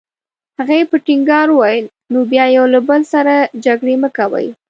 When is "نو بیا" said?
2.11-2.45